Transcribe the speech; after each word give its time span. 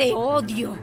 Te 0.00 0.14
odio. 0.14 0.78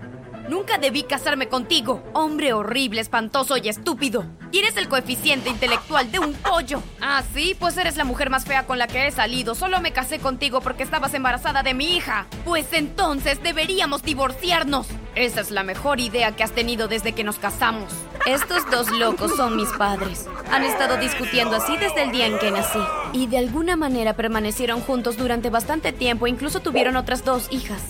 Nunca 0.48 0.78
debí 0.78 1.02
casarme 1.02 1.48
contigo, 1.48 2.04
hombre 2.14 2.54
horrible, 2.54 3.02
espantoso 3.02 3.58
y 3.58 3.68
estúpido. 3.68 4.24
Tienes 4.52 4.78
el 4.78 4.88
coeficiente 4.88 5.50
intelectual 5.50 6.12
de 6.12 6.20
un 6.20 6.36
pollo. 6.36 6.84
Ah, 7.02 7.24
sí, 7.34 7.56
pues 7.60 7.76
eres 7.78 7.98
la 7.98 8.04
mujer 8.04 8.30
más 8.30 8.46
fea 8.46 8.68
con 8.68 8.78
la 8.78 8.86
que 8.86 9.08
he 9.08 9.12
salido. 9.12 9.56
Solo 9.56 9.82
me 9.82 9.92
casé 9.92 10.20
contigo 10.20 10.62
porque 10.62 10.84
estabas 10.84 11.16
embarazada 11.16 11.64
de 11.64 11.74
mi 11.74 11.98
hija. 11.98 12.28
Pues 12.46 12.72
entonces 12.74 13.42
deberíamos 13.42 14.04
divorciarnos. 14.04 14.86
Esa 15.18 15.42
es 15.42 15.50
la 15.50 15.64
mejor 15.64 16.00
idea 16.00 16.36
que 16.36 16.44
has 16.44 16.52
tenido 16.52 16.88
desde 16.88 17.14
que 17.14 17.24
nos 17.24 17.40
casamos. 17.40 17.92
Estos 18.28 18.70
dos 18.70 18.92
locos 18.92 19.36
son 19.36 19.56
mis 19.56 19.70
padres. 19.70 20.28
Han 20.52 20.62
estado 20.64 20.96
discutiendo 20.98 21.56
así 21.56 21.76
desde 21.76 22.04
el 22.04 22.12
día 22.12 22.28
en 22.28 22.38
que 22.38 22.52
nací. 22.52 22.78
Y 23.14 23.26
de 23.26 23.40
alguna 23.40 23.76
manera 23.76 24.14
permanecieron 24.14 24.80
juntos 24.80 25.18
durante 25.18 25.50
bastante 25.50 25.92
tiempo. 25.92 26.28
Incluso 26.28 26.60
tuvieron 26.60 26.96
otras 26.98 27.26
dos 27.26 27.48
hijas. 27.50 27.82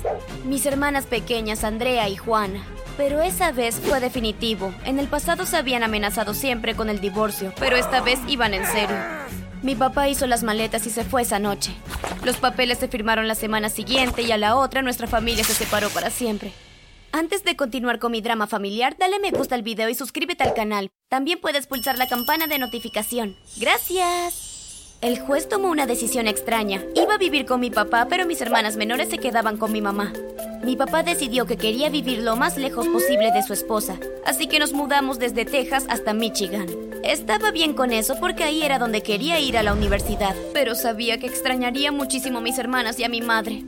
Mis 0.45 0.65
hermanas 0.65 1.05
pequeñas, 1.05 1.65
Andrea 1.65 2.07
y 2.07 2.15
Juana. 2.15 2.63
Pero 2.95 3.21
esa 3.21 3.51
vez 3.51 3.75
fue 3.75 3.99
definitivo. 3.99 4.73
En 4.85 4.97
el 4.97 5.09
pasado 5.09 5.45
se 5.45 5.57
habían 5.57 5.83
amenazado 5.83 6.33
siempre 6.33 6.75
con 6.75 6.89
el 6.89 7.01
divorcio, 7.01 7.51
pero 7.59 7.75
esta 7.75 7.99
vez 7.99 8.21
iban 8.29 8.53
en 8.53 8.65
serio. 8.65 8.95
Mi 9.63 9.75
papá 9.75 10.07
hizo 10.07 10.27
las 10.27 10.43
maletas 10.43 10.87
y 10.87 10.91
se 10.91 11.03
fue 11.03 11.23
esa 11.23 11.39
noche. 11.39 11.73
Los 12.23 12.37
papeles 12.37 12.77
se 12.77 12.87
firmaron 12.87 13.27
la 13.27 13.35
semana 13.35 13.67
siguiente 13.67 14.21
y 14.21 14.31
a 14.31 14.37
la 14.37 14.55
otra 14.55 14.81
nuestra 14.81 15.07
familia 15.07 15.43
se 15.43 15.53
separó 15.53 15.89
para 15.89 16.09
siempre. 16.09 16.53
Antes 17.11 17.43
de 17.43 17.55
continuar 17.55 17.99
con 17.99 18.11
mi 18.11 18.21
drama 18.21 18.47
familiar, 18.47 18.95
dale 18.99 19.19
me 19.19 19.31
gusta 19.31 19.55
al 19.55 19.63
video 19.63 19.89
y 19.89 19.95
suscríbete 19.95 20.43
al 20.43 20.53
canal. 20.53 20.91
También 21.09 21.39
puedes 21.39 21.67
pulsar 21.67 21.97
la 21.97 22.07
campana 22.07 22.47
de 22.47 22.59
notificación. 22.59 23.35
¡Gracias! 23.57 24.97
El 25.01 25.19
juez 25.19 25.47
tomó 25.47 25.69
una 25.69 25.85
decisión 25.85 26.27
extraña. 26.27 26.83
Iba 26.95 27.15
a 27.15 27.19
vivir 27.19 27.45
con 27.45 27.59
mi 27.59 27.69
papá, 27.69 28.07
pero 28.09 28.25
mis 28.25 28.41
hermanas 28.41 28.77
menores 28.77 29.09
se 29.09 29.19
quedaban 29.19 29.57
con 29.57 29.71
mi 29.71 29.79
mamá. 29.79 30.11
Mi 30.63 30.75
papá 30.75 31.03
decidió 31.03 31.45
que 31.45 31.55
quería 31.55 31.89
vivir 31.89 32.19
lo 32.19 32.35
más 32.35 32.57
lejos 32.57 32.87
posible 32.87 33.31
de 33.31 33.43
su 33.43 33.53
esposa, 33.53 33.97
así 34.25 34.47
que 34.47 34.59
nos 34.59 34.73
mudamos 34.73 35.19
desde 35.19 35.45
Texas 35.45 35.85
hasta 35.87 36.13
Michigan. 36.13 36.67
Estaba 37.03 37.51
bien 37.51 37.73
con 37.73 37.93
eso 37.93 38.15
porque 38.19 38.43
ahí 38.43 38.63
era 38.63 38.79
donde 38.79 39.03
quería 39.03 39.39
ir 39.39 39.57
a 39.57 39.63
la 39.63 39.73
universidad, 39.73 40.35
pero 40.53 40.75
sabía 40.75 41.19
que 41.19 41.27
extrañaría 41.27 41.91
muchísimo 41.91 42.39
a 42.39 42.41
mis 42.41 42.57
hermanas 42.57 42.99
y 42.99 43.03
a 43.03 43.09
mi 43.09 43.21
madre. 43.21 43.63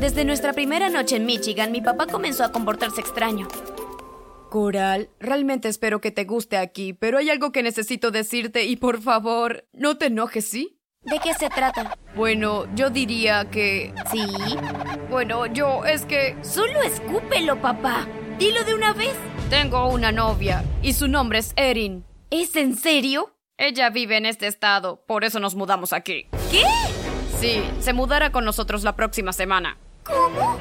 Desde 0.00 0.24
nuestra 0.24 0.54
primera 0.54 0.88
noche 0.88 1.16
en 1.16 1.26
Michigan, 1.26 1.72
mi 1.72 1.82
papá 1.82 2.06
comenzó 2.06 2.42
a 2.42 2.52
comportarse 2.52 3.02
extraño. 3.02 3.48
Coral, 4.48 5.10
realmente 5.20 5.68
espero 5.68 6.00
que 6.00 6.10
te 6.10 6.24
guste 6.24 6.56
aquí, 6.56 6.94
pero 6.94 7.18
hay 7.18 7.28
algo 7.28 7.52
que 7.52 7.62
necesito 7.62 8.10
decirte 8.10 8.64
y 8.64 8.76
por 8.76 9.02
favor, 9.02 9.66
no 9.74 9.98
te 9.98 10.06
enojes, 10.06 10.48
¿sí? 10.48 10.80
¿De 11.02 11.18
qué 11.22 11.34
se 11.34 11.50
trata? 11.50 11.98
Bueno, 12.16 12.64
yo 12.74 12.88
diría 12.88 13.50
que... 13.50 13.92
Sí. 14.10 14.24
Bueno, 15.10 15.44
yo 15.44 15.84
es 15.84 16.06
que... 16.06 16.34
Solo 16.42 16.80
escúpelo, 16.80 17.60
papá. 17.60 18.08
Dilo 18.38 18.64
de 18.64 18.72
una 18.72 18.94
vez. 18.94 19.14
Tengo 19.50 19.86
una 19.90 20.12
novia 20.12 20.64
y 20.82 20.94
su 20.94 21.08
nombre 21.08 21.40
es 21.40 21.52
Erin. 21.56 22.06
¿Es 22.30 22.56
en 22.56 22.74
serio? 22.74 23.34
Ella 23.58 23.90
vive 23.90 24.16
en 24.16 24.24
este 24.24 24.46
estado, 24.46 25.04
por 25.06 25.24
eso 25.24 25.40
nos 25.40 25.54
mudamos 25.54 25.92
aquí. 25.92 26.26
¿Qué? 26.50 26.62
Sí, 27.38 27.62
se 27.80 27.92
mudará 27.92 28.32
con 28.32 28.46
nosotros 28.46 28.82
la 28.82 28.96
próxima 28.96 29.34
semana. 29.34 29.76
¿Cómo? 30.10 30.56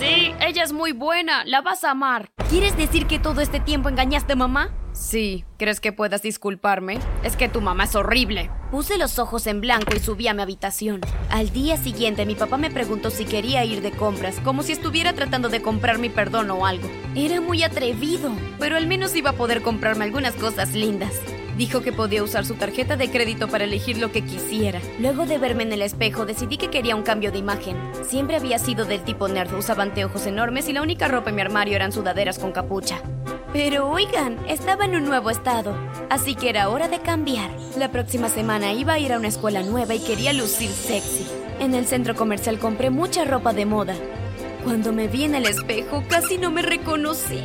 Sí, 0.00 0.32
ella 0.40 0.64
es 0.64 0.72
muy 0.72 0.92
buena, 0.92 1.44
la 1.44 1.60
vas 1.60 1.84
a 1.84 1.90
amar. 1.90 2.30
¿Quieres 2.48 2.76
decir 2.76 3.06
que 3.06 3.18
todo 3.18 3.40
este 3.40 3.60
tiempo 3.60 3.88
engañaste 3.88 4.32
a 4.32 4.36
mamá? 4.36 4.70
Sí, 4.92 5.44
¿crees 5.58 5.80
que 5.80 5.92
puedas 5.92 6.22
disculparme? 6.22 6.98
Es 7.22 7.36
que 7.36 7.48
tu 7.48 7.60
mamá 7.60 7.84
es 7.84 7.94
horrible. 7.94 8.50
Puse 8.70 8.98
los 8.98 9.18
ojos 9.18 9.46
en 9.46 9.60
blanco 9.60 9.94
y 9.96 10.00
subí 10.00 10.28
a 10.28 10.34
mi 10.34 10.42
habitación. 10.42 11.00
Al 11.30 11.50
día 11.50 11.76
siguiente 11.76 12.26
mi 12.26 12.34
papá 12.34 12.58
me 12.58 12.70
preguntó 12.70 13.10
si 13.10 13.24
quería 13.24 13.64
ir 13.64 13.80
de 13.80 13.92
compras, 13.92 14.38
como 14.44 14.62
si 14.62 14.72
estuviera 14.72 15.14
tratando 15.14 15.48
de 15.48 15.62
comprar 15.62 15.98
mi 15.98 16.10
perdón 16.10 16.50
o 16.50 16.66
algo. 16.66 16.88
Era 17.14 17.40
muy 17.40 17.62
atrevido, 17.62 18.32
pero 18.58 18.76
al 18.76 18.86
menos 18.86 19.16
iba 19.16 19.30
a 19.30 19.34
poder 19.34 19.62
comprarme 19.62 20.04
algunas 20.04 20.34
cosas 20.34 20.74
lindas. 20.74 21.12
Dijo 21.56 21.82
que 21.82 21.92
podía 21.92 22.22
usar 22.22 22.44
su 22.46 22.54
tarjeta 22.54 22.96
de 22.96 23.10
crédito 23.10 23.48
para 23.48 23.64
elegir 23.64 23.98
lo 23.98 24.10
que 24.10 24.24
quisiera. 24.24 24.80
Luego 24.98 25.26
de 25.26 25.38
verme 25.38 25.64
en 25.64 25.72
el 25.72 25.82
espejo, 25.82 26.24
decidí 26.24 26.56
que 26.56 26.70
quería 26.70 26.96
un 26.96 27.02
cambio 27.02 27.30
de 27.30 27.38
imagen. 27.38 27.76
Siempre 28.08 28.36
había 28.36 28.58
sido 28.58 28.84
del 28.84 29.02
tipo 29.02 29.28
nerd, 29.28 29.54
usaba 29.54 29.82
anteojos 29.82 30.26
enormes 30.26 30.68
y 30.68 30.72
la 30.72 30.82
única 30.82 31.08
ropa 31.08 31.30
en 31.30 31.36
mi 31.36 31.42
armario 31.42 31.76
eran 31.76 31.92
sudaderas 31.92 32.38
con 32.38 32.52
capucha. 32.52 33.00
Pero 33.52 33.90
oigan, 33.90 34.38
estaba 34.48 34.86
en 34.86 34.96
un 34.96 35.04
nuevo 35.04 35.28
estado, 35.28 35.76
así 36.08 36.34
que 36.34 36.48
era 36.48 36.70
hora 36.70 36.88
de 36.88 37.00
cambiar. 37.00 37.50
La 37.76 37.92
próxima 37.92 38.30
semana 38.30 38.72
iba 38.72 38.94
a 38.94 38.98
ir 38.98 39.12
a 39.12 39.18
una 39.18 39.28
escuela 39.28 39.62
nueva 39.62 39.94
y 39.94 40.00
quería 40.00 40.32
lucir 40.32 40.70
sexy. 40.70 41.26
En 41.60 41.74
el 41.74 41.86
centro 41.86 42.14
comercial 42.14 42.58
compré 42.58 42.88
mucha 42.88 43.24
ropa 43.24 43.52
de 43.52 43.66
moda. 43.66 43.94
Cuando 44.64 44.92
me 44.92 45.06
vi 45.06 45.24
en 45.24 45.34
el 45.34 45.46
espejo, 45.46 46.02
casi 46.08 46.38
no 46.38 46.50
me 46.50 46.62
reconocí. 46.62 47.44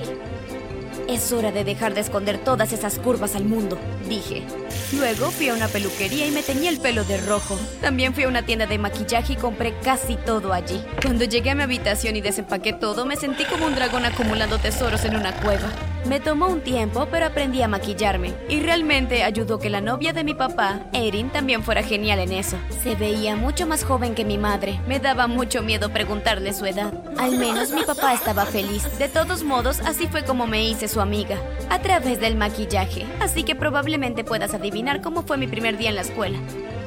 Es 1.07 1.31
hora 1.31 1.53
de 1.53 1.63
dejar 1.63 1.93
de 1.93 2.01
esconder 2.01 2.37
todas 2.37 2.73
esas 2.73 2.99
curvas 2.99 3.35
al 3.35 3.45
mundo, 3.45 3.79
dije. 4.09 4.43
Luego 4.91 5.31
fui 5.31 5.47
a 5.47 5.53
una 5.53 5.69
peluquería 5.69 6.27
y 6.27 6.31
me 6.31 6.43
teñí 6.43 6.67
el 6.67 6.79
pelo 6.79 7.05
de 7.05 7.17
rojo. 7.21 7.57
También 7.81 8.13
fui 8.13 8.23
a 8.23 8.27
una 8.27 8.45
tienda 8.45 8.65
de 8.67 8.77
maquillaje 8.77 9.33
y 9.33 9.37
compré 9.37 9.73
casi 9.81 10.17
todo 10.17 10.51
allí. 10.51 10.83
Cuando 11.01 11.23
llegué 11.23 11.51
a 11.51 11.55
mi 11.55 11.63
habitación 11.63 12.17
y 12.17 12.21
desempaqué 12.21 12.73
todo, 12.73 13.05
me 13.05 13.15
sentí 13.15 13.45
como 13.45 13.67
un 13.67 13.75
dragón 13.75 14.03
acumulando 14.03 14.59
tesoros 14.59 15.05
en 15.05 15.15
una 15.15 15.33
cueva. 15.41 15.69
Me 16.07 16.21
tomó 16.21 16.47
un 16.47 16.61
tiempo, 16.61 17.05
pero 17.11 17.25
aprendí 17.25 17.61
a 17.61 17.67
maquillarme. 17.67 18.33
Y 18.47 18.61
realmente 18.61 19.23
ayudó 19.23 19.59
que 19.59 19.69
la 19.69 19.81
novia 19.81 20.13
de 20.13 20.23
mi 20.23 20.33
papá, 20.33 20.79
Erin, 20.93 21.29
también 21.29 21.63
fuera 21.63 21.83
genial 21.83 22.19
en 22.19 22.31
eso. 22.31 22.55
Se 22.81 22.95
veía 22.95 23.35
mucho 23.35 23.67
más 23.67 23.83
joven 23.83 24.15
que 24.15 24.23
mi 24.23 24.37
madre. 24.37 24.79
Me 24.87 24.99
daba 24.99 25.27
mucho 25.27 25.61
miedo 25.63 25.89
preguntarle 25.89 26.53
su 26.53 26.65
edad. 26.65 26.93
Al 27.17 27.37
menos 27.37 27.71
mi 27.71 27.83
papá 27.83 28.13
estaba 28.13 28.45
feliz. 28.45 28.87
De 28.97 29.09
todos 29.09 29.43
modos, 29.43 29.81
así 29.81 30.07
fue 30.07 30.23
como 30.23 30.47
me 30.47 30.63
hice 30.63 30.87
su 30.87 31.01
amiga. 31.01 31.35
A 31.69 31.79
través 31.79 32.21
del 32.21 32.37
maquillaje. 32.37 33.05
Así 33.19 33.43
que 33.43 33.55
probablemente 33.55 34.23
puedas 34.23 34.53
adivinar 34.53 35.01
cómo 35.01 35.23
fue 35.23 35.37
mi 35.37 35.47
primer 35.47 35.77
día 35.77 35.89
en 35.89 35.95
la 35.95 36.01
escuela. 36.01 36.37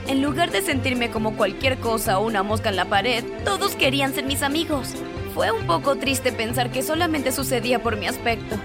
En 0.08 0.22
lugar 0.22 0.50
de 0.50 0.62
sentirme 0.62 1.10
como 1.10 1.36
cualquier 1.36 1.76
cosa 1.78 2.18
o 2.18 2.26
una 2.26 2.42
mosca 2.42 2.70
en 2.70 2.76
la 2.76 2.86
pared, 2.86 3.22
todos 3.44 3.76
querían 3.76 4.14
ser 4.14 4.24
mis 4.24 4.42
amigos. 4.42 4.94
Fue 5.34 5.50
un 5.50 5.66
poco 5.66 5.96
triste 5.96 6.32
pensar 6.32 6.70
que 6.70 6.82
solamente 6.82 7.32
sucedía 7.32 7.82
por 7.82 7.98
mi 7.98 8.06
aspecto. 8.06 8.56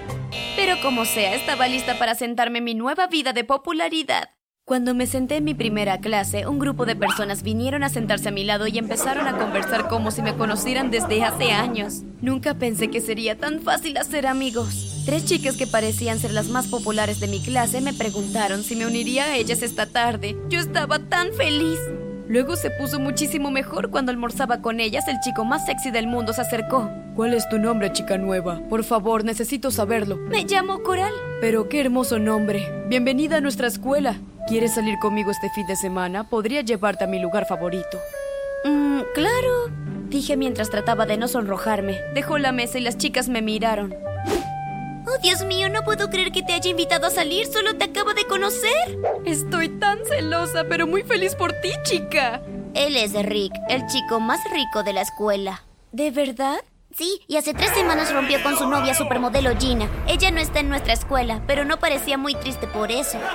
Pero 0.66 0.82
como 0.82 1.06
sea, 1.06 1.36
estaba 1.36 1.68
lista 1.68 2.00
para 2.00 2.16
sentarme 2.16 2.58
en 2.58 2.64
mi 2.64 2.74
nueva 2.74 3.06
vida 3.06 3.34
de 3.34 3.44
popularidad. 3.44 4.32
Cuando 4.66 4.96
me 4.96 5.06
senté 5.06 5.36
en 5.36 5.44
mi 5.44 5.54
primera 5.54 6.00
clase, 6.00 6.48
un 6.48 6.58
grupo 6.58 6.88
de 6.88 6.96
personas 6.96 7.44
vinieron 7.44 7.84
a 7.84 7.90
sentarse 7.90 8.30
a 8.30 8.32
mi 8.32 8.44
lado 8.44 8.66
y 8.66 8.80
empezaron 8.80 9.28
a 9.28 9.38
conversar 9.38 9.88
como 9.88 10.10
si 10.10 10.24
me 10.24 10.36
conocieran 10.36 10.90
desde 10.90 11.24
hace 11.24 11.52
años. 11.52 12.02
Nunca 12.20 12.56
pensé 12.56 12.90
que 12.90 13.00
sería 13.00 13.38
tan 13.38 13.62
fácil 13.62 13.96
hacer 13.98 14.26
amigos. 14.26 15.04
Tres 15.06 15.26
chicas 15.26 15.56
que 15.56 15.68
parecían 15.68 16.18
ser 16.18 16.32
las 16.32 16.48
más 16.48 16.66
populares 16.66 17.20
de 17.20 17.28
mi 17.28 17.44
clase 17.44 17.80
me 17.80 17.94
preguntaron 17.94 18.64
si 18.64 18.76
me 18.76 18.88
uniría 18.88 19.26
a 19.26 19.36
ellas 19.36 19.62
esta 19.62 19.86
tarde. 19.86 20.36
Yo 20.50 20.60
estaba 20.60 20.98
tan 20.98 21.32
feliz. 21.34 21.78
Luego 22.28 22.56
se 22.56 22.72
puso 22.72 23.00
muchísimo 23.00 23.52
mejor 23.52 23.92
cuando 23.92 24.12
almorzaba 24.12 24.62
con 24.62 24.80
ellas. 24.80 25.08
El 25.08 25.20
chico 25.20 25.46
más 25.46 25.66
sexy 25.66 25.92
del 25.92 26.08
mundo 26.08 26.34
se 26.34 26.42
acercó. 26.42 26.90
¿Cuál 27.16 27.34
es 27.34 27.48
tu 27.50 27.60
nombre, 27.60 27.92
chica 27.92 28.18
nueva? 28.18 28.62
Por 28.68 28.84
favor, 28.84 29.24
necesito 29.24 29.70
saberlo. 29.70 30.18
Me 30.18 30.44
llamo 30.44 30.82
Coral. 30.82 31.14
Pero 31.40 31.70
qué 31.70 31.82
hermoso 31.82 32.18
nombre. 32.18 32.68
Bienvenida 32.88 33.38
a 33.38 33.42
nuestra 33.42 33.68
escuela. 33.68 34.16
¿Quieres 34.48 34.74
salir 34.74 34.98
conmigo 35.00 35.30
este 35.30 35.50
fin 35.52 35.68
de 35.68 35.76
semana? 35.76 36.28
Podría 36.28 36.62
llevarte 36.62 37.04
a 37.04 37.08
mi 37.08 37.20
lugar 37.20 37.46
favorito. 37.46 38.00
Mmm, 38.66 39.02
claro. 39.14 39.70
Dije 40.10 40.36
mientras 40.36 40.70
trataba 40.72 41.06
de 41.06 41.18
no 41.18 41.28
sonrojarme. 41.28 42.00
Dejó 42.16 42.40
la 42.40 42.52
mesa 42.52 42.80
y 42.80 42.82
las 42.82 42.98
chicas 42.98 43.30
me 43.30 43.44
miraron. 43.44 43.94
Oh, 45.08 45.18
Dios 45.22 45.44
mío, 45.44 45.70
no 45.70 45.84
puedo 45.84 46.10
creer 46.10 46.32
que 46.32 46.42
te 46.42 46.54
haya 46.54 46.70
invitado 46.70 47.08
a 47.08 47.12
salir. 47.12 47.46
Solo 47.46 47.76
te 47.76 47.86
acabo 47.86 48.14
de 48.14 48.26
conocer. 48.26 48.98
Estoy 49.26 49.70
tan 49.70 50.00
celosa, 50.06 50.66
pero 50.68 50.88
muy 50.88 51.04
feliz 51.04 51.36
por 51.36 51.54
ti, 51.62 51.72
chica. 51.84 52.42
Él 52.74 52.98
es 52.98 53.14
Rick, 53.14 53.54
el 53.70 53.86
chico 53.88 54.20
más 54.20 54.40
rico 54.52 54.84
de 54.84 54.94
la 54.94 55.02
escuela. 55.02 55.64
¿De 55.92 56.12
verdad? 56.12 56.58
Sí, 56.94 57.22
y 57.28 57.38
hace 57.38 57.54
tres 57.54 57.72
semanas 57.72 58.12
rompió 58.12 58.42
con 58.42 58.58
su 58.58 58.68
novia 58.68 58.96
supermodelo 58.96 59.56
Gina. 59.58 59.90
Ella 60.08 60.32
no 60.32 60.40
está 60.40 60.60
en 60.60 60.70
nuestra 60.70 60.94
escuela, 60.94 61.42
pero 61.46 61.66
no 61.66 61.78
parecía 61.78 62.18
muy 62.18 62.36
triste 62.36 62.68
por 62.68 62.92
eso. 62.92 63.18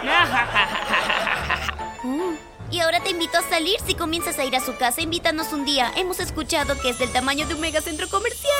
Mm. 2.02 2.34
Y 2.70 2.80
ahora 2.80 3.00
te 3.00 3.10
invito 3.10 3.36
a 3.36 3.42
salir. 3.42 3.78
Si 3.86 3.94
comienzas 3.94 4.38
a 4.38 4.44
ir 4.46 4.56
a 4.56 4.60
su 4.60 4.74
casa, 4.76 5.02
invítanos 5.02 5.52
un 5.52 5.66
día. 5.66 5.92
Hemos 5.96 6.18
escuchado 6.18 6.80
que 6.80 6.88
es 6.88 6.98
del 6.98 7.12
tamaño 7.12 7.46
de 7.46 7.54
un 7.54 7.60
megacentro 7.60 8.08
comercial. 8.08 8.50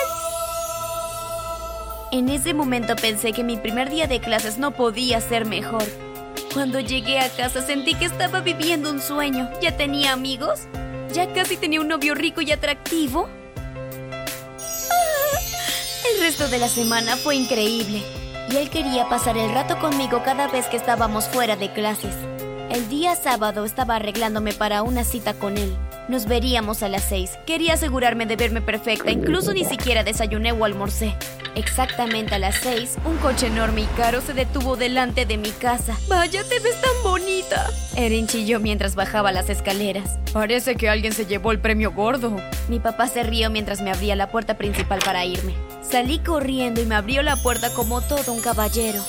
En 2.12 2.28
ese 2.28 2.54
momento 2.54 2.96
pensé 2.96 3.32
que 3.32 3.44
mi 3.44 3.56
primer 3.56 3.88
día 3.88 4.08
de 4.08 4.20
clases 4.20 4.58
no 4.58 4.72
podía 4.72 5.20
ser 5.20 5.44
mejor. 5.44 5.84
Cuando 6.52 6.80
llegué 6.80 7.20
a 7.20 7.28
casa 7.28 7.62
sentí 7.62 7.94
que 7.94 8.06
estaba 8.06 8.40
viviendo 8.40 8.90
un 8.90 9.00
sueño. 9.00 9.48
Ya 9.62 9.76
tenía 9.76 10.12
amigos. 10.12 10.62
Ya 11.12 11.32
casi 11.32 11.56
tenía 11.56 11.80
un 11.80 11.86
novio 11.86 12.16
rico 12.16 12.40
y 12.40 12.50
atractivo. 12.50 13.28
Ah, 14.90 15.38
El 16.12 16.20
resto 16.20 16.48
de 16.48 16.58
la 16.58 16.68
semana 16.68 17.16
fue 17.16 17.36
increíble. 17.36 18.02
Y 18.50 18.56
él 18.56 18.70
quería 18.70 19.08
pasar 19.08 19.38
el 19.38 19.52
rato 19.52 19.78
conmigo 19.78 20.22
cada 20.24 20.48
vez 20.48 20.66
que 20.66 20.76
estábamos 20.76 21.28
fuera 21.28 21.54
de 21.54 21.72
clases. 21.72 22.16
El 22.70 22.88
día 22.88 23.14
sábado 23.14 23.64
estaba 23.64 23.96
arreglándome 23.96 24.52
para 24.52 24.82
una 24.82 25.04
cita 25.04 25.34
con 25.34 25.56
él. 25.56 25.76
Nos 26.08 26.26
veríamos 26.26 26.82
a 26.82 26.88
las 26.88 27.04
seis. 27.04 27.38
Quería 27.46 27.74
asegurarme 27.74 28.26
de 28.26 28.34
verme 28.34 28.62
perfecta, 28.62 29.12
incluso 29.12 29.52
ni 29.52 29.64
siquiera 29.64 30.02
desayuné 30.02 30.50
o 30.50 30.64
almorcé. 30.64 31.14
Exactamente 31.54 32.34
a 32.34 32.38
las 32.38 32.56
seis, 32.56 32.96
un 33.04 33.16
coche 33.18 33.48
enorme 33.48 33.82
y 33.82 33.86
caro 33.96 34.20
se 34.20 34.34
detuvo 34.34 34.76
delante 34.76 35.26
de 35.26 35.36
mi 35.36 35.50
casa. 35.50 35.96
Vaya, 36.08 36.42
te 36.44 36.60
ves 36.60 36.80
tan 36.80 37.02
bonita. 37.02 37.68
Erin 37.96 38.26
chilló 38.26 38.60
mientras 38.60 38.94
bajaba 38.94 39.32
las 39.32 39.50
escaleras. 39.50 40.18
Parece 40.32 40.76
que 40.76 40.88
alguien 40.88 41.12
se 41.12 41.26
llevó 41.26 41.52
el 41.52 41.60
premio 41.60 41.92
gordo. 41.92 42.36
Mi 42.68 42.78
papá 42.78 43.08
se 43.08 43.22
rió 43.22 43.50
mientras 43.50 43.80
me 43.80 43.90
abría 43.90 44.16
la 44.16 44.30
puerta 44.30 44.56
principal 44.56 45.00
para 45.04 45.24
irme. 45.24 45.54
Salí 45.82 46.20
corriendo 46.20 46.80
y 46.80 46.86
me 46.86 46.94
abrió 46.94 47.22
la 47.22 47.36
puerta 47.36 47.72
como 47.74 48.00
todo 48.00 48.32
un 48.32 48.40
caballero. 48.40 49.02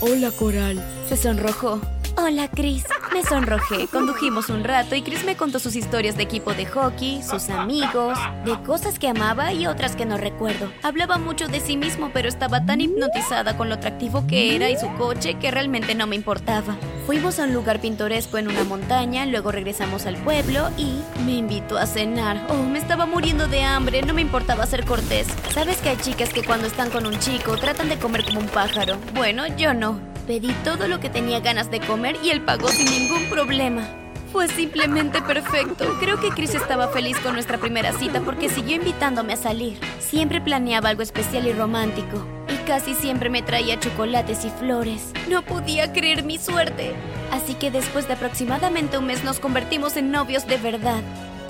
Hola, 0.00 0.30
Coral. 0.30 0.82
Se 1.08 1.16
sonrojó. 1.16 1.80
Hola, 2.16 2.48
Chris. 2.48 2.84
Me 3.12 3.22
sonrojé. 3.24 3.88
Condujimos 3.88 4.48
un 4.48 4.64
rato 4.64 4.94
y 4.94 5.02
Chris 5.02 5.24
me 5.24 5.36
contó 5.36 5.58
sus 5.58 5.76
historias 5.76 6.16
de 6.16 6.22
equipo 6.24 6.54
de 6.54 6.66
hockey, 6.66 7.22
sus 7.22 7.48
amigos, 7.48 8.18
de 8.44 8.60
cosas 8.62 8.98
que 8.98 9.08
amaba 9.08 9.52
y 9.52 9.66
otras 9.66 9.96
que 9.96 10.06
no 10.06 10.16
recuerdo. 10.16 10.70
Hablaba 10.82 11.18
mucho 11.18 11.48
de 11.48 11.60
sí 11.60 11.76
mismo, 11.76 12.10
pero 12.12 12.28
estaba 12.28 12.64
tan 12.64 12.80
hipnotizada 12.80 13.56
con 13.56 13.68
lo 13.68 13.76
atractivo 13.76 14.26
que 14.26 14.54
era 14.54 14.70
y 14.70 14.76
su 14.76 14.92
coche 14.94 15.34
que 15.34 15.50
realmente 15.50 15.94
no 15.94 16.06
me 16.06 16.16
importaba. 16.16 16.76
Fuimos 17.06 17.38
a 17.38 17.44
un 17.44 17.54
lugar 17.54 17.80
pintoresco 17.80 18.38
en 18.38 18.48
una 18.48 18.64
montaña, 18.64 19.24
luego 19.26 19.50
regresamos 19.50 20.06
al 20.06 20.16
pueblo 20.16 20.68
y 20.76 20.98
me 21.24 21.32
invitó 21.32 21.78
a 21.78 21.86
cenar. 21.86 22.46
Oh, 22.50 22.62
me 22.62 22.78
estaba 22.78 23.06
muriendo 23.06 23.48
de 23.48 23.62
hambre, 23.62 24.02
no 24.02 24.12
me 24.12 24.20
importaba 24.20 24.66
ser 24.66 24.84
cortés. 24.84 25.26
Sabes 25.54 25.78
que 25.78 25.88
hay 25.88 25.96
chicas 25.96 26.32
que 26.32 26.44
cuando 26.44 26.66
están 26.66 26.90
con 26.90 27.06
un 27.06 27.18
chico 27.18 27.56
tratan 27.56 27.88
de 27.88 27.98
comer 27.98 28.24
como 28.24 28.40
un 28.40 28.48
pájaro. 28.48 28.96
Bueno, 29.14 29.46
yo 29.56 29.72
no. 29.72 30.07
Pedí 30.28 30.52
todo 30.62 30.88
lo 30.88 31.00
que 31.00 31.08
tenía 31.08 31.40
ganas 31.40 31.70
de 31.70 31.80
comer 31.80 32.18
y 32.22 32.28
él 32.28 32.42
pagó 32.42 32.68
sin 32.68 32.84
ningún 32.84 33.30
problema. 33.30 33.88
Fue 34.30 34.46
simplemente 34.46 35.22
perfecto. 35.22 35.96
Creo 36.00 36.20
que 36.20 36.28
Chris 36.28 36.54
estaba 36.54 36.88
feliz 36.88 37.16
con 37.20 37.32
nuestra 37.32 37.56
primera 37.56 37.94
cita 37.94 38.20
porque 38.20 38.50
siguió 38.50 38.76
invitándome 38.76 39.32
a 39.32 39.36
salir. 39.36 39.80
Siempre 40.00 40.42
planeaba 40.42 40.90
algo 40.90 41.00
especial 41.00 41.46
y 41.46 41.54
romántico. 41.54 42.26
Y 42.46 42.66
casi 42.66 42.92
siempre 42.92 43.30
me 43.30 43.40
traía 43.40 43.80
chocolates 43.80 44.44
y 44.44 44.50
flores. 44.50 45.12
No 45.30 45.40
podía 45.40 45.94
creer 45.94 46.24
mi 46.24 46.36
suerte. 46.36 46.92
Así 47.32 47.54
que 47.54 47.70
después 47.70 48.06
de 48.06 48.12
aproximadamente 48.12 48.98
un 48.98 49.06
mes 49.06 49.24
nos 49.24 49.40
convertimos 49.40 49.96
en 49.96 50.10
novios 50.10 50.46
de 50.46 50.58
verdad. 50.58 51.00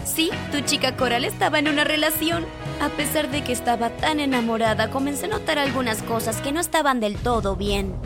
Sí, 0.05 0.31
tu 0.53 0.61
chica 0.61 0.97
Coral 0.97 1.25
estaba 1.25 1.59
en 1.59 1.67
una 1.67 1.83
relación. 1.83 2.47
A 2.81 2.91
pesar 2.91 3.29
de 3.29 3.43
que 3.43 3.53
estaba 3.53 3.91
tan 3.91 4.21
enamorada, 4.21 4.89
comencé 4.89 5.27
a 5.27 5.31
notar 5.31 5.59
algunas 5.59 6.01
cosas 6.03 6.41
que 6.41 6.53
no 6.53 6.61
estaban 6.61 7.01
del 7.01 7.17
todo 7.17 7.57
bien. 7.57 7.97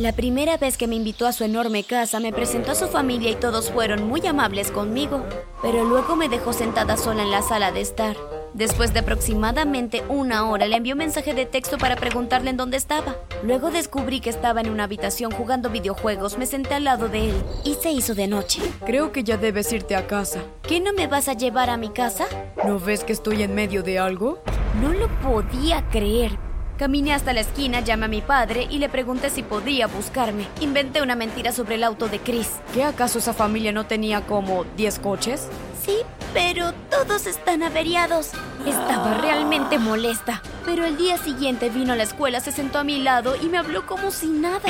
La 0.00 0.12
primera 0.12 0.56
vez 0.56 0.78
que 0.78 0.86
me 0.86 0.96
invitó 0.96 1.26
a 1.26 1.32
su 1.32 1.44
enorme 1.44 1.84
casa 1.84 2.20
me 2.20 2.32
presentó 2.32 2.70
a 2.70 2.74
su 2.74 2.88
familia 2.88 3.30
y 3.32 3.34
todos 3.34 3.70
fueron 3.70 4.08
muy 4.08 4.26
amables 4.26 4.70
conmigo, 4.70 5.22
pero 5.60 5.84
luego 5.84 6.16
me 6.16 6.30
dejó 6.30 6.54
sentada 6.54 6.96
sola 6.96 7.22
en 7.22 7.30
la 7.30 7.42
sala 7.42 7.70
de 7.70 7.82
estar. 7.82 8.16
Después 8.54 8.94
de 8.94 9.00
aproximadamente 9.00 10.02
una 10.08 10.48
hora 10.48 10.66
le 10.66 10.76
envió 10.76 10.94
un 10.94 11.00
mensaje 11.00 11.34
de 11.34 11.44
texto 11.44 11.76
para 11.76 11.96
preguntarle 11.96 12.48
en 12.48 12.56
dónde 12.56 12.78
estaba. 12.78 13.14
Luego 13.42 13.70
descubrí 13.70 14.20
que 14.20 14.30
estaba 14.30 14.62
en 14.62 14.70
una 14.70 14.84
habitación 14.84 15.32
jugando 15.32 15.68
videojuegos, 15.68 16.38
me 16.38 16.46
senté 16.46 16.72
al 16.72 16.84
lado 16.84 17.10
de 17.10 17.28
él 17.28 17.34
y 17.64 17.74
se 17.74 17.90
hizo 17.90 18.14
de 18.14 18.26
noche. 18.26 18.62
Creo 18.86 19.12
que 19.12 19.22
ya 19.22 19.36
debes 19.36 19.70
irte 19.70 19.96
a 19.96 20.06
casa. 20.06 20.40
¿Qué 20.62 20.80
no 20.80 20.94
me 20.94 21.08
vas 21.08 21.28
a 21.28 21.34
llevar 21.34 21.68
a 21.68 21.76
mi 21.76 21.90
casa? 21.90 22.24
¿No 22.64 22.80
ves 22.80 23.04
que 23.04 23.12
estoy 23.12 23.42
en 23.42 23.54
medio 23.54 23.82
de 23.82 23.98
algo? 23.98 24.42
No 24.80 24.94
lo 24.94 25.08
podía 25.20 25.86
creer. 25.90 26.49
Caminé 26.80 27.12
hasta 27.12 27.34
la 27.34 27.40
esquina, 27.40 27.80
llamé 27.80 28.06
a 28.06 28.08
mi 28.08 28.22
padre 28.22 28.66
y 28.70 28.78
le 28.78 28.88
pregunté 28.88 29.28
si 29.28 29.42
podía 29.42 29.86
buscarme. 29.86 30.46
Inventé 30.62 31.02
una 31.02 31.14
mentira 31.14 31.52
sobre 31.52 31.74
el 31.74 31.84
auto 31.84 32.08
de 32.08 32.20
Chris. 32.20 32.48
¿Qué 32.72 32.84
acaso 32.84 33.18
esa 33.18 33.34
familia 33.34 33.70
no 33.70 33.84
tenía 33.84 34.22
como 34.22 34.64
10 34.78 34.98
coches? 35.00 35.46
Sí, 35.84 35.98
pero 36.32 36.72
todos 36.88 37.26
están 37.26 37.62
averiados. 37.62 38.30
Estaba 38.66 39.18
realmente 39.20 39.78
molesta. 39.78 40.40
Pero 40.64 40.84
el 40.84 40.96
día 40.96 41.16
siguiente 41.16 41.70
vino 41.70 41.92
a 41.92 41.96
la 41.96 42.02
escuela, 42.02 42.40
se 42.40 42.52
sentó 42.52 42.78
a 42.78 42.84
mi 42.84 43.02
lado 43.02 43.34
y 43.36 43.48
me 43.48 43.58
habló 43.58 43.86
como 43.86 44.10
si 44.10 44.28
nada. 44.28 44.68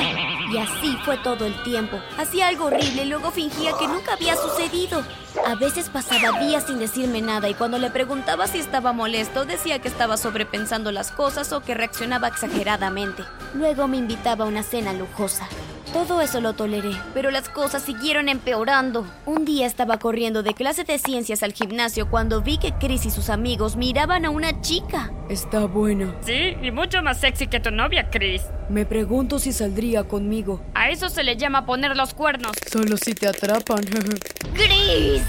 Y 0.52 0.56
así 0.56 0.96
fue 1.04 1.18
todo 1.18 1.46
el 1.46 1.62
tiempo. 1.62 1.98
Hacía 2.18 2.48
algo 2.48 2.66
horrible 2.66 3.04
y 3.04 3.08
luego 3.08 3.30
fingía 3.30 3.72
que 3.78 3.88
nunca 3.88 4.14
había 4.14 4.36
sucedido. 4.36 5.04
A 5.46 5.54
veces 5.54 5.88
pasaba 5.88 6.40
días 6.40 6.64
sin 6.66 6.78
decirme 6.78 7.22
nada 7.22 7.48
y 7.48 7.54
cuando 7.54 7.78
le 7.78 7.90
preguntaba 7.90 8.46
si 8.46 8.58
estaba 8.58 8.92
molesto 8.92 9.44
decía 9.44 9.80
que 9.80 9.88
estaba 9.88 10.16
sobrepensando 10.16 10.92
las 10.92 11.10
cosas 11.10 11.52
o 11.52 11.60
que 11.60 11.74
reaccionaba 11.74 12.28
exageradamente. 12.28 13.24
Luego 13.54 13.88
me 13.88 13.96
invitaba 13.96 14.44
a 14.44 14.48
una 14.48 14.62
cena 14.62 14.92
lujosa. 14.92 15.48
Todo 15.92 16.20
eso 16.20 16.40
lo 16.40 16.52
toleré, 16.52 16.92
pero 17.14 17.32
las 17.32 17.48
cosas 17.48 17.82
siguieron 17.82 18.28
empeorando. 18.28 19.04
Un 19.26 19.44
día 19.44 19.66
estaba 19.66 19.98
corriendo 19.98 20.44
de 20.44 20.54
clase 20.54 20.84
de 20.84 20.98
ciencias 20.98 21.42
al 21.42 21.52
gimnasio 21.52 22.08
cuando 22.08 22.42
vi 22.42 22.58
que 22.58 22.72
Chris 22.78 23.06
y 23.06 23.10
sus 23.10 23.28
amigos 23.28 23.74
miraban 23.74 24.24
a 24.24 24.30
una 24.30 24.60
chica. 24.60 25.12
Está 25.28 25.64
buena. 25.66 26.14
Sí, 26.24 26.54
y 26.62 26.70
mucho 26.70 27.02
más 27.02 27.18
sexy 27.18 27.48
que 27.48 27.58
tu 27.58 27.72
novia, 27.72 28.08
Chris. 28.08 28.42
Me 28.68 28.86
pregunto 28.86 29.40
si 29.40 29.52
saldría 29.52 30.04
conmigo. 30.04 30.60
A 30.74 30.90
eso 30.90 31.08
se 31.08 31.24
le 31.24 31.36
llama 31.36 31.66
poner 31.66 31.96
los 31.96 32.14
cuernos. 32.14 32.52
Solo 32.70 32.96
si 32.96 33.12
te 33.14 33.26
atrapan. 33.26 33.84
¡Chris! 34.54 35.22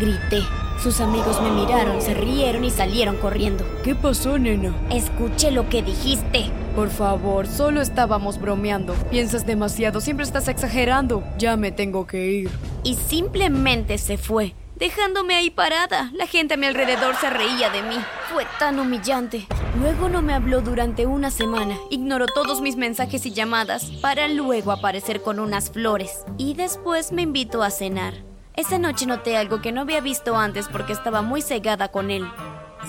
Grité. 0.00 0.42
Sus 0.82 1.00
amigos 1.00 1.42
me 1.42 1.50
miraron, 1.50 2.00
se 2.00 2.14
rieron 2.14 2.64
y 2.64 2.70
salieron 2.70 3.16
corriendo. 3.16 3.64
¿Qué 3.82 3.96
pasó, 3.96 4.38
nena? 4.38 4.72
Escuché 4.90 5.50
lo 5.50 5.68
que 5.68 5.82
dijiste. 5.82 6.52
Por 6.76 6.88
favor, 6.90 7.48
solo 7.48 7.80
estábamos 7.80 8.40
bromeando. 8.40 8.94
Piensas 9.10 9.44
demasiado, 9.44 10.00
siempre 10.00 10.24
estás 10.24 10.46
exagerando. 10.46 11.24
Ya 11.36 11.56
me 11.56 11.72
tengo 11.72 12.06
que 12.06 12.26
ir. 12.26 12.50
Y 12.84 12.94
simplemente 12.94 13.98
se 13.98 14.18
fue, 14.18 14.54
dejándome 14.76 15.34
ahí 15.34 15.50
parada. 15.50 16.12
La 16.14 16.28
gente 16.28 16.54
a 16.54 16.56
mi 16.56 16.66
alrededor 16.66 17.16
se 17.16 17.28
reía 17.28 17.70
de 17.70 17.82
mí. 17.82 17.96
Fue 18.32 18.46
tan 18.60 18.78
humillante. 18.78 19.48
Luego 19.80 20.08
no 20.08 20.22
me 20.22 20.32
habló 20.32 20.60
durante 20.60 21.06
una 21.06 21.32
semana. 21.32 21.76
Ignoró 21.90 22.26
todos 22.26 22.60
mis 22.60 22.76
mensajes 22.76 23.26
y 23.26 23.32
llamadas 23.32 23.86
para 24.00 24.28
luego 24.28 24.70
aparecer 24.70 25.22
con 25.22 25.40
unas 25.40 25.72
flores. 25.72 26.24
Y 26.36 26.54
después 26.54 27.10
me 27.10 27.22
invitó 27.22 27.64
a 27.64 27.70
cenar. 27.70 28.27
Esa 28.58 28.76
noche 28.76 29.06
noté 29.06 29.36
algo 29.36 29.60
que 29.60 29.70
no 29.70 29.82
había 29.82 30.00
visto 30.00 30.36
antes 30.36 30.66
porque 30.66 30.92
estaba 30.92 31.22
muy 31.22 31.42
cegada 31.42 31.92
con 31.92 32.10
él. 32.10 32.28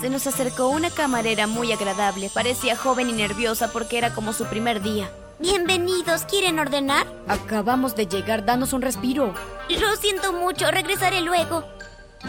Se 0.01 0.09
nos 0.09 0.25
acercó 0.25 0.67
una 0.67 0.89
camarera 0.89 1.45
muy 1.45 1.71
agradable, 1.71 2.31
parecía 2.33 2.75
joven 2.75 3.07
y 3.11 3.13
nerviosa 3.13 3.71
porque 3.71 3.99
era 3.99 4.11
como 4.15 4.33
su 4.33 4.45
primer 4.45 4.81
día. 4.81 5.11
Bienvenidos, 5.37 6.25
¿quieren 6.25 6.57
ordenar? 6.57 7.05
Acabamos 7.27 7.95
de 7.95 8.07
llegar, 8.07 8.45
danos 8.45 8.73
un 8.73 8.81
respiro. 8.81 9.35
Lo 9.69 9.95
siento 9.97 10.33
mucho, 10.33 10.71
regresaré 10.71 11.21
luego. 11.21 11.63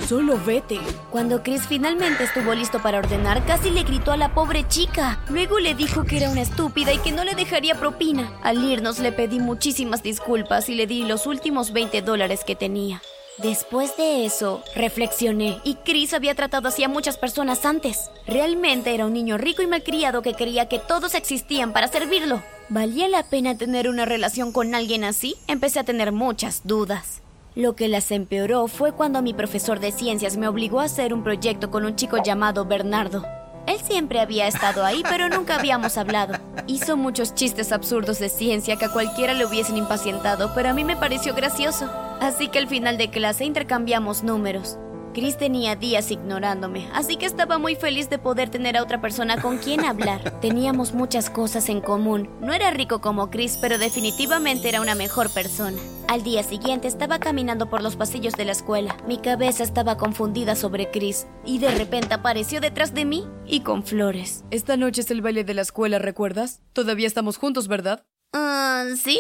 Solo 0.07 0.39
vete. 0.45 0.79
Cuando 1.11 1.43
Chris 1.43 1.63
finalmente 1.67 2.25
estuvo 2.25 2.55
listo 2.55 2.83
para 2.83 2.99
ordenar, 2.99 3.47
casi 3.47 3.71
le 3.71 3.85
gritó 3.85 4.13
a 4.13 4.19
la 4.19 4.35
pobre 4.35 4.69
chica. 4.69 5.19
Luego 5.31 5.61
le 5.61 5.75
dijo 5.75 6.05
que 6.05 6.19
era 6.19 6.29
una 6.29 6.43
estúpida 6.43 6.93
y 6.93 6.99
que 6.99 7.11
no 7.11 7.25
le 7.25 7.35
dejaría 7.35 7.75
propina. 7.75 8.31
Al 8.43 8.63
irnos 8.63 8.99
le 8.99 9.13
pedí 9.13 9.41
muchísimas 9.41 10.03
disculpas 10.03 10.69
y 10.69 10.75
le 10.75 10.87
di 10.87 11.05
los 11.05 11.27
últimos 11.27 11.73
20 11.73 12.03
dólares 12.03 12.45
que 12.45 12.55
tenía. 12.55 13.01
Después 13.43 13.97
de 13.97 14.27
eso, 14.27 14.63
reflexioné 14.75 15.61
y 15.65 15.77
Chris 15.77 16.13
había 16.13 16.35
tratado 16.35 16.69
así 16.69 16.85
a 16.85 16.89
muchas 16.89 17.17
personas 17.17 17.65
antes. 17.65 18.11
Realmente 18.27 18.95
era 18.95 19.07
un 19.07 19.15
niño 19.15 19.39
rico 19.39 19.63
y 19.63 19.67
malcriado 19.67 20.21
que 20.21 20.35
creía 20.35 20.69
que 20.69 20.79
todos 20.79 21.15
existían 21.15 21.73
para 21.73 21.89
servirlo. 21.89 22.43
¿Valía 22.69 23.09
la 23.09 23.23
pena 23.23 23.57
tener 23.57 23.89
una 23.89 24.05
relación 24.05 24.53
con 24.53 24.75
alguien 24.75 25.05
así? 25.05 25.37
Empecé 25.47 25.81
a 25.81 25.85
tener 25.85 26.13
muchas 26.13 26.61
dudas. 26.65 27.23
Lo 27.55 27.77
que 27.77 27.89
las 27.89 28.11
empeoró 28.11 28.69
fue 28.69 28.93
cuando 28.93 29.23
mi 29.23 29.33
profesor 29.33 29.81
de 29.81 29.91
ciencias 29.93 30.37
me 30.37 30.47
obligó 30.47 30.81
a 30.81 30.85
hacer 30.85 31.15
un 31.15 31.25
proyecto 31.25 31.71
con 31.71 31.87
un 31.87 31.97
chico 31.97 32.23
llamado 32.23 32.67
Bernardo. 32.67 33.25
Él 33.67 33.79
siempre 33.81 34.21
había 34.21 34.49
estado 34.49 34.85
ahí, 34.85 35.03
pero 35.09 35.31
nunca 35.31 35.57
habíamos 35.57 35.97
hablado. 35.97 36.35
Hizo 36.67 36.99
muchos 36.99 37.35
chistes 37.35 37.73
absurdos 37.73 38.19
de 38.19 38.29
ciencia 38.29 38.77
que 38.77 38.85
a 38.85 38.93
cualquiera 38.93 39.33
le 39.33 39.47
hubiesen 39.47 39.79
impacientado, 39.79 40.53
pero 40.55 40.69
a 40.69 40.75
mí 40.75 40.85
me 40.85 40.97
pareció 40.97 41.35
gracioso. 41.35 41.91
Así 42.21 42.49
que 42.49 42.59
al 42.59 42.69
final 42.69 42.99
de 42.99 43.11
clase 43.11 43.45
intercambiamos 43.45 44.23
números. 44.23 44.79
Chris 45.13 45.37
tenía 45.37 45.75
días 45.75 46.11
ignorándome, 46.13 46.89
así 46.93 47.17
que 47.17 47.27
estaba 47.27 47.59
muy 47.59 47.75
feliz 47.75 48.09
de 48.09 48.19
poder 48.19 48.49
tener 48.49 48.77
a 48.77 48.83
otra 48.83 49.01
persona 49.01 49.43
con 49.43 49.59
quien 49.59 49.85
hablar. 49.85 50.39
Teníamos 50.41 50.95
muchas 50.95 51.31
cosas 51.31 51.69
en 51.69 51.81
común. 51.81 52.29
No 52.41 52.53
era 52.53 52.71
rico 52.71 53.01
como 53.01 53.29
Chris, 53.31 53.59
pero 53.61 53.77
definitivamente 53.77 54.69
era 54.69 54.81
una 54.81 54.95
mejor 54.95 55.33
persona. 55.33 55.79
Al 56.07 56.23
día 56.23 56.43
siguiente 56.43 56.87
estaba 56.87 57.19
caminando 57.19 57.69
por 57.69 57.83
los 57.83 57.97
pasillos 57.97 58.35
de 58.35 58.45
la 58.45 58.53
escuela. 58.53 58.97
Mi 59.09 59.19
cabeza 59.19 59.65
estaba 59.65 59.97
confundida 59.97 60.55
sobre 60.55 60.91
Chris 60.91 61.27
y 61.45 61.59
de 61.59 61.71
repente 61.71 62.15
apareció 62.15 62.61
detrás 62.61 62.95
de 62.95 63.05
mí 63.05 63.27
y 63.47 63.61
con 63.61 63.83
flores. 63.83 64.45
Esta 64.51 64.77
noche 64.77 65.01
es 65.01 65.11
el 65.11 65.23
baile 65.23 65.43
de 65.43 65.55
la 65.55 65.63
escuela, 65.63 65.99
¿recuerdas? 65.99 66.63
Todavía 66.73 67.07
estamos 67.07 67.37
juntos, 67.37 67.67
¿verdad? 67.67 68.05
Ah, 68.33 68.85
¿sí? 69.03 69.19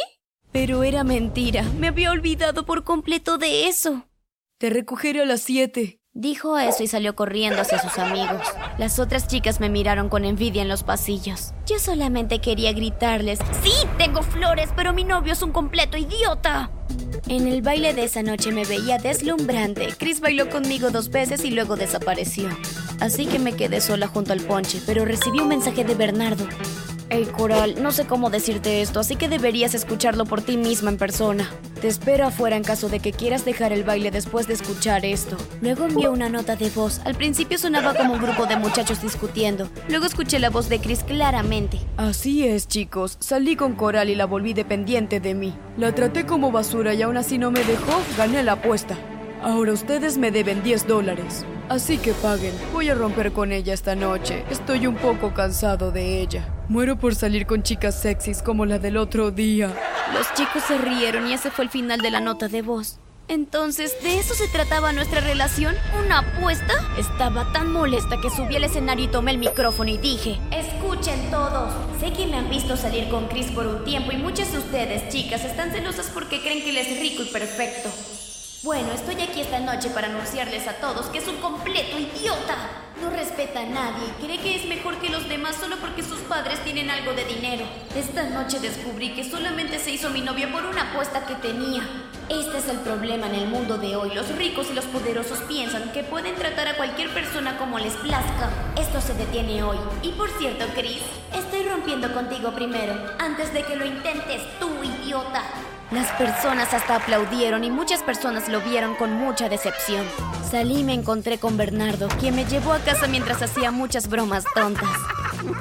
Pero 0.53 0.83
era 0.83 1.05
mentira. 1.05 1.63
Me 1.79 1.89
había 1.89 2.11
olvidado 2.11 2.65
por 2.67 2.85
completo 2.85 3.39
de 3.39 3.69
eso. 3.69 4.07
Te 4.59 4.71
recogeré 4.71 5.23
a 5.23 5.27
las 5.27 5.43
siete. 5.43 6.01
Dijo 6.13 6.59
eso 6.59 6.83
y 6.83 6.89
salió 6.89 7.15
corriendo 7.15 7.63
hacia 7.63 7.79
sus 7.81 7.97
amigos. 7.99 8.43
Las 8.79 8.99
otras 8.99 9.29
chicas 9.29 9.61
me 9.61 9.69
miraron 9.69 10.09
con 10.09 10.25
envidia 10.25 10.61
en 10.63 10.69
los 10.69 10.83
pasillos. 10.83 11.55
Yo 11.67 11.79
solamente 11.79 12.41
quería 12.41 12.73
gritarles, 12.73 13.39
sí, 13.63 13.71
tengo 13.97 14.23
flores, 14.23 14.71
pero 14.75 14.93
mi 14.93 15.05
novio 15.05 15.35
es 15.35 15.43
un 15.43 15.53
completo 15.53 15.97
idiota. 15.97 16.73
En 17.29 17.47
el 17.47 17.63
baile 17.63 17.95
de 17.95 18.05
esa 18.05 18.25
noche 18.25 18.51
me 18.51 18.65
veía 18.65 18.99
deslumbrante. 18.99 19.95
Chris 19.97 20.19
bailó 20.21 20.51
conmigo 20.51 20.91
dos 20.91 21.11
veces 21.11 21.45
y 21.45 21.53
luego 21.53 21.77
desapareció. 21.77 22.49
Así 22.99 23.27
que 23.27 23.39
me 23.39 23.53
quedé 23.53 23.81
sola 23.81 24.09
junto 24.09 24.33
al 24.33 24.41
ponche, 24.41 24.83
pero 24.85 25.05
recibí 25.05 25.39
un 25.39 25.49
mensaje 25.49 25.85
de 25.85 25.95
Bernardo. 25.95 26.45
Hey 27.13 27.27
Coral, 27.37 27.83
no 27.83 27.91
sé 27.91 28.07
cómo 28.07 28.31
decirte 28.31 28.83
esto, 28.83 29.01
así 29.01 29.17
que 29.17 29.29
deberías 29.29 29.75
escucharlo 29.75 30.27
por 30.27 30.43
ti 30.43 30.57
misma 30.57 30.91
en 30.91 30.97
persona. 30.97 31.51
Te 31.81 31.89
espero 31.89 32.25
afuera 32.25 32.57
en 32.57 32.63
caso 32.63 32.89
de 32.89 33.01
que 33.01 33.11
quieras 33.11 33.45
dejar 33.45 33.73
el 33.73 33.83
baile 33.83 34.13
después 34.13 34.47
de 34.47 34.55
escuchar 34.55 35.05
esto. 35.05 35.37
Luego 35.61 35.87
envió 35.87 36.13
una 36.13 36.29
nota 36.29 36.55
de 36.55 36.71
voz. 36.71 37.01
Al 37.05 37.17
principio 37.17 37.59
sonaba 37.59 37.95
como 37.95 38.13
un 38.13 38.23
grupo 38.23 38.47
de 38.47 38.55
muchachos 38.55 39.03
discutiendo. 39.03 39.69
Luego 39.89 40.07
escuché 40.07 40.39
la 40.39 40.51
voz 40.51 40.69
de 40.69 40.79
Chris 40.79 41.03
claramente. 41.03 41.81
Así 41.97 42.47
es, 42.47 42.69
chicos. 42.69 43.17
Salí 43.19 43.57
con 43.57 43.75
Coral 43.75 44.09
y 44.09 44.15
la 44.15 44.27
volví 44.27 44.53
dependiente 44.53 45.19
de 45.19 45.35
mí. 45.35 45.53
La 45.77 45.93
traté 45.93 46.27
como 46.27 46.53
basura 46.53 46.95
y 46.95 47.03
aún 47.03 47.17
así 47.17 47.39
no 47.39 47.51
me 47.51 47.65
dejó. 47.65 48.01
Gané 48.17 48.45
la 48.45 48.53
apuesta. 48.53 48.97
Ahora 49.43 49.73
ustedes 49.73 50.17
me 50.17 50.31
deben 50.31 50.63
10 50.63 50.87
dólares. 50.87 51.45
Así 51.69 51.99
que 51.99 52.13
paguen. 52.13 52.55
Voy 52.73 52.89
a 52.89 52.95
romper 52.95 53.33
con 53.33 53.51
ella 53.51 53.75
esta 53.75 53.97
noche. 53.97 54.45
Estoy 54.49 54.87
un 54.87 54.95
poco 54.95 55.35
cansado 55.35 55.91
de 55.91 56.21
ella. 56.21 56.47
Muero 56.71 56.97
por 56.97 57.17
salir 57.17 57.47
con 57.47 57.65
chicas 57.65 58.01
sexys 58.01 58.43
como 58.43 58.65
la 58.65 58.79
del 58.79 58.97
otro 58.97 59.33
día. 59.33 59.75
Los 60.15 60.33
chicos 60.35 60.63
se 60.63 60.79
rieron 60.79 61.27
y 61.27 61.33
ese 61.33 61.51
fue 61.51 61.65
el 61.65 61.69
final 61.69 62.01
de 62.01 62.13
la 62.13 62.21
nota 62.21 62.47
de 62.47 62.63
voz. 62.63 63.01
Entonces, 63.27 64.01
¿de 64.05 64.21
eso 64.21 64.35
se 64.35 64.47
trataba 64.47 64.93
nuestra 64.93 65.19
relación? 65.19 65.75
¿Una 65.99 66.21
apuesta? 66.21 66.75
Estaba 66.97 67.53
tan 67.53 67.73
molesta 67.73 68.21
que 68.23 68.31
subí 68.31 68.55
al 68.55 68.63
escenario 68.63 69.07
y 69.07 69.09
tomé 69.09 69.33
el 69.33 69.39
micrófono 69.39 69.91
y 69.91 69.99
dije, 69.99 70.39
escuchen 70.53 71.33
todos, 71.33 71.75
sé 71.99 72.13
que 72.13 72.29
me 72.29 72.37
han 72.37 72.49
visto 72.49 72.77
salir 72.77 73.09
con 73.09 73.27
Chris 73.27 73.51
por 73.51 73.67
un 73.67 73.83
tiempo 73.83 74.13
y 74.13 74.19
muchas 74.19 74.53
de 74.53 74.59
ustedes, 74.59 75.09
chicas, 75.09 75.45
están 75.45 75.73
celosas 75.73 76.09
porque 76.15 76.41
creen 76.41 76.63
que 76.63 76.71
él 76.71 76.77
es 76.77 77.01
rico 77.01 77.25
y 77.25 77.33
perfecto. 77.33 77.91
Bueno, 78.63 78.93
estoy 78.93 79.21
aquí 79.21 79.41
esta 79.41 79.59
noche 79.59 79.91
para 79.91 80.07
anunciarles 80.07 80.69
a 80.69 80.75
todos 80.75 81.07
que 81.07 81.19
es 81.19 81.27
un 81.27 81.39
completo 81.39 81.99
idiota. 81.99 82.55
No 83.01 83.09
respeta 83.09 83.61
a 83.61 83.67
nadie 83.67 84.05
y 84.09 84.25
cree 84.25 84.39
que 84.39 84.57
es 84.57 84.67
mejor 84.67 84.99
que 84.99 85.09
los 85.09 85.27
demás 85.27 85.57
solo 85.57 85.77
porque 85.77 86.03
sus 86.03 86.19
padres 86.21 86.63
tienen 86.65 86.91
algo 86.91 87.13
de 87.15 87.25
dinero. 87.25 87.65
Esta 87.97 88.25
noche 88.25 88.61
descubrí 88.61 89.15
que 89.15 89.25
solamente 89.25 89.79
se 89.79 89.91
hizo 89.91 90.11
mi 90.11 90.21
novia 90.21 90.53
por 90.53 90.67
una 90.67 90.91
apuesta 90.91 91.25
que 91.25 91.35
tenía. 91.37 91.83
Este 92.29 92.59
es 92.59 92.69
el 92.69 92.79
problema 92.81 93.27
en 93.27 93.37
el 93.37 93.49
mundo 93.49 93.79
de 93.79 93.97
hoy. 93.97 94.15
Los 94.15 94.29
ricos 94.37 94.69
y 94.71 94.75
los 94.75 94.85
poderosos 94.85 95.39
piensan 95.49 95.93
que 95.93 96.05
pueden 96.05 96.35
tratar 96.35 96.69
a 96.69 96.77
cualquier 96.77 97.09
persona 97.15 97.57
como 97.57 97.79
les 97.79 97.95
plazca. 97.95 98.51
Esto 98.79 99.01
se 99.01 99.15
detiene 99.15 99.63
hoy. 99.63 99.79
Y 100.03 100.13
por 100.13 100.31
cierto, 100.39 100.67
Chris, 100.75 101.03
estoy 101.35 101.63
rompiendo 101.63 102.13
contigo 102.13 102.53
primero, 102.53 102.95
antes 103.19 103.53
de 103.55 103.63
que 103.63 103.77
lo 103.77 103.87
intentes 103.87 104.43
tú, 104.61 104.69
Las 105.91 106.09
personas 106.13 106.73
hasta 106.73 106.97
aplaudieron 106.97 107.65
y 107.65 107.71
muchas 107.71 108.03
personas 108.03 108.49
lo 108.49 108.61
vieron 108.61 108.95
con 108.95 109.13
mucha 109.13 109.49
decepción. 109.49 110.07
Salí 110.49 110.81
y 110.81 110.85
me 110.85 110.95
encontré 110.95 111.39
con 111.39 111.57
Bernardo, 111.57 112.07
quien 112.21 112.37
me 112.37 112.45
llevó 112.45 112.73
a 112.73 112.79
casa 112.79 113.09
mientras 113.09 113.43
hacía 113.43 113.73
muchas 113.73 114.09
bromas 114.09 114.45
tontas. 114.55 114.89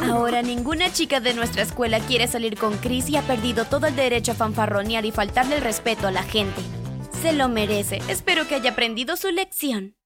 Ahora 0.03 0.43
ninguna 0.43 0.93
chica 0.93 1.19
de 1.19 1.33
nuestra 1.33 1.63
escuela 1.63 1.99
quiere 1.99 2.27
salir 2.27 2.59
con 2.59 2.77
Chris 2.77 3.09
y 3.09 3.17
ha 3.17 3.23
perdido 3.23 3.65
todo 3.65 3.87
el 3.87 3.95
derecho 3.95 4.33
a 4.33 4.35
fanfarronear 4.35 5.05
y 5.05 5.11
faltarle 5.11 5.55
el 5.55 5.63
respeto 5.63 6.07
a 6.07 6.11
la 6.11 6.23
gente. 6.23 6.61
Se 7.21 7.33
lo 7.33 7.49
merece. 7.49 7.99
Espero 8.07 8.47
que 8.47 8.55
haya 8.55 8.71
aprendido 8.71 9.17
su 9.17 9.31
lección. 9.31 9.98